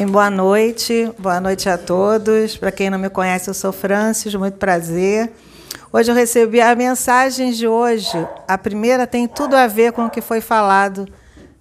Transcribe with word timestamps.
E 0.00 0.06
boa 0.06 0.30
noite, 0.30 1.12
boa 1.18 1.38
noite 1.42 1.68
a 1.68 1.76
todos. 1.76 2.56
Para 2.56 2.72
quem 2.72 2.88
não 2.88 2.98
me 2.98 3.10
conhece, 3.10 3.50
eu 3.50 3.52
sou 3.52 3.70
Francis, 3.70 4.34
muito 4.34 4.56
prazer. 4.56 5.30
Hoje 5.92 6.10
eu 6.10 6.14
recebi 6.14 6.58
a 6.58 6.74
mensagem 6.74 7.52
de 7.52 7.68
hoje. 7.68 8.16
A 8.48 8.56
primeira 8.56 9.06
tem 9.06 9.28
tudo 9.28 9.54
a 9.54 9.66
ver 9.66 9.92
com 9.92 10.06
o 10.06 10.10
que 10.10 10.22
foi 10.22 10.40
falado 10.40 11.06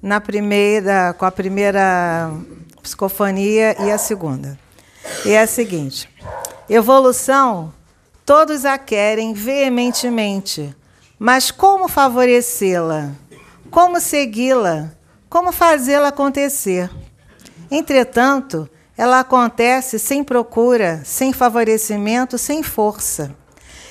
na 0.01 0.21
primeira, 0.21 1.13
com 1.17 1.25
a 1.25 1.31
primeira 1.31 2.31
psicofonia 2.81 3.75
e 3.85 3.91
a 3.91 3.97
segunda. 3.97 4.57
E 5.25 5.31
é 5.31 5.41
a 5.41 5.47
seguinte: 5.47 6.09
evolução, 6.69 7.73
todos 8.25 8.63
a 8.63 8.77
querem 8.77 9.33
veementemente, 9.33 10.73
mas 11.19 11.51
como 11.51 11.89
favorecê-la? 11.89 13.11
Como 13.69 13.99
segui-la? 13.99 14.91
Como 15.29 15.51
fazê-la 15.51 16.07
acontecer? 16.07 16.89
Entretanto, 17.71 18.69
ela 18.97 19.19
acontece 19.19 19.99
sem 19.99 20.23
procura, 20.23 21.01
sem 21.05 21.31
favorecimento, 21.31 22.37
sem 22.37 22.63
força. 22.63 23.33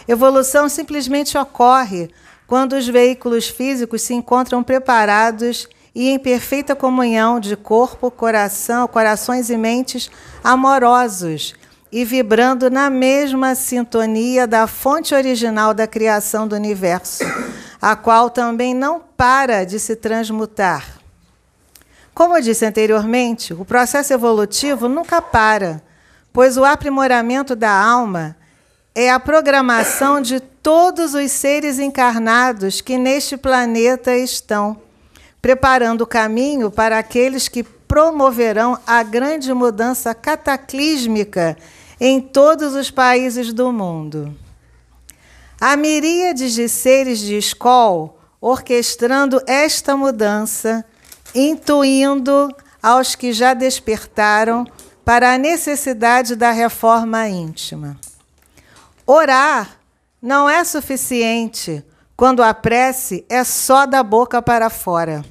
Evolução 0.07 0.69
simplesmente 0.69 1.39
ocorre 1.39 2.11
quando 2.47 2.75
os 2.75 2.87
veículos 2.89 3.49
físicos 3.49 4.03
se 4.03 4.15
encontram 4.15 4.63
preparados 4.63 5.69
e 5.95 6.09
em 6.09 6.19
perfeita 6.19 6.75
comunhão 6.75 7.39
de 7.39 7.57
corpo, 7.57 8.11
coração, 8.11 8.89
corações 8.89 9.49
e 9.51 9.57
mentes 9.57 10.11
amorosos 10.43 11.55
e 11.91 12.05
vibrando 12.05 12.71
na 12.71 12.91
mesma 12.91 13.55
sintonia 13.55 14.47
da 14.47 14.67
fonte 14.67 15.15
original 15.15 15.73
da 15.73 15.87
criação 15.87 16.47
do 16.47 16.55
universo, 16.55 17.25
a 17.81 17.97
qual 17.97 18.29
também 18.29 18.75
não 18.75 19.01
para 19.17 19.65
de 19.65 19.79
se 19.79 19.97
transmutar 19.97 20.98
como 22.19 22.37
eu 22.37 22.43
disse 22.43 22.67
anteriormente, 22.67 23.55
o 23.55 23.65
processo 23.65 24.13
evolutivo 24.13 24.89
nunca 24.89 25.23
para, 25.23 25.81
pois 26.33 26.57
o 26.57 26.65
aprimoramento 26.65 27.55
da 27.55 27.71
alma 27.71 28.37
é 28.93 29.09
a 29.09 29.21
programação 29.21 30.21
de 30.21 30.41
todos 30.41 31.15
os 31.15 31.31
seres 31.31 31.79
encarnados 31.79 32.81
que 32.81 32.99
neste 32.99 33.37
planeta 33.37 34.17
estão, 34.17 34.79
preparando 35.41 36.01
o 36.01 36.07
caminho 36.09 36.73
para 36.73 36.99
aqueles 36.99 37.47
que 37.47 37.63
promoverão 37.63 38.77
a 38.85 39.01
grande 39.05 39.55
mudança 39.55 40.13
cataclísmica 40.13 41.57
em 42.01 42.21
todos 42.21 42.75
os 42.75 42.91
países 42.91 43.53
do 43.53 43.73
mundo. 43.73 44.37
Há 45.61 45.77
miríades 45.77 46.53
de 46.53 46.69
seres 46.69 47.21
de 47.21 47.37
escola 47.37 48.13
orquestrando 48.41 49.41
esta 49.47 49.97
mudança 49.97 50.85
intuindo 51.35 52.49
aos 52.83 53.15
que 53.15 53.33
já 53.33 53.55
despertaram 53.55 54.67
para 55.05 55.35
a 55.35 55.39
necessidade 55.39 56.37
da 56.37 56.51
reforma 56.51 57.29
íntima. 57.29 57.99
Orar 59.07 59.79
não 60.21 60.49
é 60.49 60.63
suficiente 60.65 61.85
quando 62.17 62.43
a 62.43 62.53
prece 62.53 63.25
é 63.29 63.45
só 63.45 63.87
da 63.87 64.03
boca 64.03 64.43
para 64.43 64.69
fora. 64.69 65.25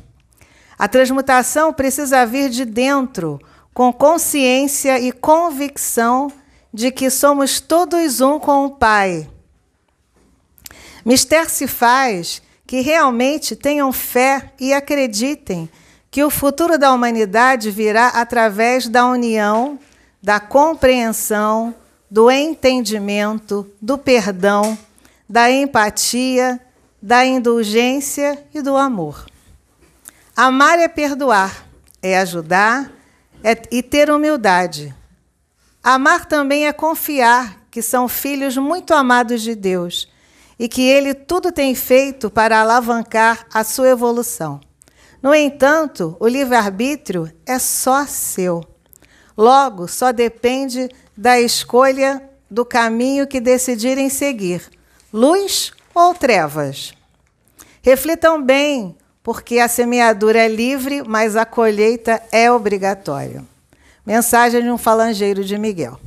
A 0.80 0.88
transmutação 0.88 1.74
precisa 1.74 2.26
vir 2.26 2.50
de 2.50 2.64
dentro, 2.64 3.40
com 3.74 3.92
consciência 3.92 5.00
e 5.00 5.12
convicção 5.12 6.32
de 6.74 6.92
que 6.92 7.10
somos 7.10 7.60
todos 7.60 8.22
um 8.22 8.40
com 8.40 8.66
o 8.66 8.72
Pai. 8.72 9.30
Mister 11.06 11.50
se 11.50 11.68
faz 11.68 12.42
que 12.66 12.82
realmente 12.82 13.56
tenham 13.56 13.92
fé 13.92 14.54
e 14.60 14.74
acreditem 14.74 15.70
que 16.18 16.24
o 16.24 16.32
futuro 16.32 16.80
da 16.80 16.92
humanidade 16.92 17.70
virá 17.70 18.08
através 18.08 18.88
da 18.88 19.06
união, 19.06 19.78
da 20.20 20.40
compreensão, 20.40 21.76
do 22.10 22.32
entendimento, 22.32 23.72
do 23.80 24.00
perdão, 24.00 24.76
da 25.30 25.52
empatia, 25.52 26.60
da 27.00 27.24
indulgência 27.24 28.44
e 28.52 28.64
do 28.64 28.76
amor. 28.76 29.28
Amar 30.36 30.80
é 30.80 30.88
perdoar, 30.88 31.68
é 32.02 32.18
ajudar 32.18 32.92
é, 33.44 33.56
e 33.70 33.84
ter 33.84 34.10
humildade. 34.10 34.96
Amar 35.84 36.26
também 36.26 36.66
é 36.66 36.74
confiar 36.74 37.62
que 37.70 37.84
são 37.84 38.08
filhos 38.08 38.58
muito 38.58 38.92
amados 38.96 39.44
de 39.44 39.54
Deus 39.54 40.12
e 40.58 40.68
que 40.68 40.82
Ele 40.82 41.14
tudo 41.14 41.52
tem 41.52 41.76
feito 41.76 42.28
para 42.28 42.60
alavancar 42.60 43.46
a 43.54 43.64
sua 43.64 43.90
evolução. 43.90 44.66
No 45.22 45.34
entanto, 45.34 46.16
o 46.20 46.28
livre-arbítrio 46.28 47.32
é 47.46 47.58
só 47.58 48.06
seu. 48.06 48.64
Logo, 49.38 49.88
só 49.88 50.12
depende 50.12 50.90
da 51.16 51.40
escolha 51.40 52.22
do 52.50 52.66
caminho 52.66 53.28
que 53.28 53.40
decidirem 53.40 54.10
seguir: 54.10 54.70
luz 55.12 55.72
ou 55.94 56.14
trevas. 56.14 56.94
Reflitam 57.82 58.42
bem, 58.42 58.96
porque 59.24 59.60
a 59.60 59.68
semeadura 59.68 60.40
é 60.40 60.48
livre, 60.48 61.04
mas 61.08 61.36
a 61.36 61.46
colheita 61.46 62.22
é 62.32 62.52
obrigatória. 62.52 63.44
Mensagem 64.06 64.62
de 64.62 64.70
um 64.70 64.78
falangeiro 64.78 65.44
de 65.44 65.58
Miguel. 65.58 66.00